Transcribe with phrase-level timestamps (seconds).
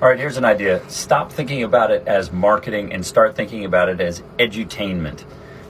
[0.00, 0.88] All right, here's an idea.
[0.88, 5.24] Stop thinking about it as marketing and start thinking about it as edutainment.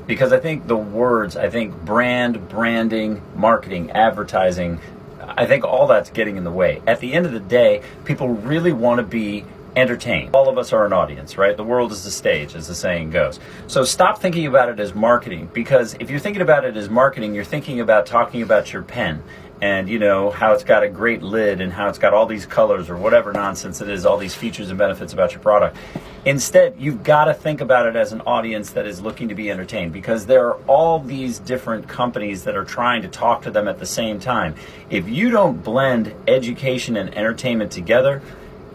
[0.07, 4.81] Because I think the words, I think brand, branding, marketing, advertising,
[5.19, 6.83] I think all that's getting in the way.
[6.87, 10.35] At the end of the day, people really want to be entertained.
[10.35, 11.57] All of us are an audience, right?
[11.57, 13.41] The world is the stage, as the saying goes.
[13.67, 17.35] So stop thinking about it as marketing because if you're thinking about it as marketing,
[17.35, 19.23] you're thinking about talking about your pen
[19.61, 22.47] and you know how it's got a great lid and how it's got all these
[22.47, 25.77] colors or whatever nonsense it is all these features and benefits about your product
[26.25, 29.51] instead you've got to think about it as an audience that is looking to be
[29.51, 33.67] entertained because there are all these different companies that are trying to talk to them
[33.67, 34.55] at the same time
[34.91, 38.23] if you don't blend education and entertainment together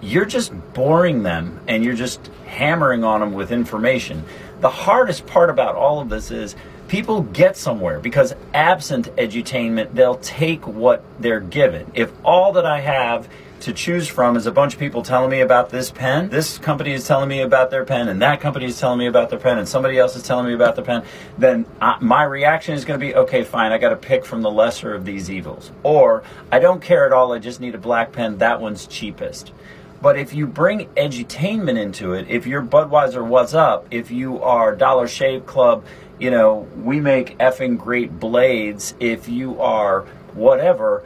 [0.04, 4.24] you're just boring them and you're just hammering on them with information.
[4.60, 6.56] The hardest part about all of this is
[6.88, 11.92] people get somewhere because absent edutainment, they'll take what they're given.
[11.94, 13.28] If all that I have
[13.62, 16.92] to choose from is a bunch of people telling me about this pen, this company
[16.92, 19.58] is telling me about their pen, and that company is telling me about their pen,
[19.58, 21.04] and somebody else is telling me about their pen,
[21.38, 24.42] then I, my reaction is going to be okay, fine, I got to pick from
[24.42, 25.72] the lesser of these evils.
[25.84, 29.54] Or I don't care at all, I just need a black pen, that one's cheapest.
[30.02, 34.76] But if you bring edutainment into it, if you're Budweiser What's Up, if you are
[34.76, 35.86] Dollar Shave Club,
[36.20, 40.02] you know, we make effing great blades, if you are
[40.34, 41.04] whatever,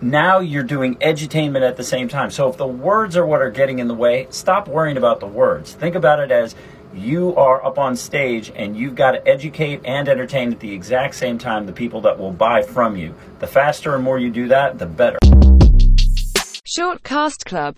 [0.00, 2.30] now you're doing edutainment at the same time.
[2.30, 5.26] So if the words are what are getting in the way, stop worrying about the
[5.26, 5.72] words.
[5.72, 6.54] Think about it as
[6.94, 11.14] you are up on stage and you've got to educate and entertain at the exact
[11.14, 13.14] same time the people that will buy from you.
[13.38, 15.18] The faster and more you do that, the better.
[16.66, 17.74] Shortcast Club